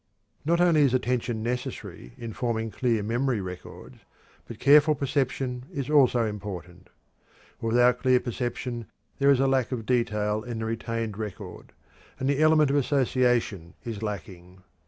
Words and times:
Not 0.45 0.59
only 0.59 0.81
is 0.81 0.95
attention 0.95 1.43
necessary 1.43 2.13
in 2.17 2.33
forming 2.33 2.71
clear 2.71 3.03
memory 3.03 3.39
records, 3.39 3.97
but 4.47 4.57
careful 4.57 4.95
perception 4.95 5.65
is 5.71 5.91
also 5.91 6.25
important. 6.25 6.89
Without 7.61 7.99
clear 7.99 8.19
perception 8.19 8.87
there 9.19 9.29
is 9.29 9.39
a 9.39 9.45
lack 9.45 9.71
of 9.71 9.85
detail 9.85 10.41
in 10.41 10.57
the 10.57 10.65
retained 10.65 11.19
record, 11.19 11.71
and 12.19 12.27
the 12.27 12.41
element 12.41 12.71
of 12.71 12.77
association 12.77 13.75
is 13.83 14.01
lacking. 14.01 14.63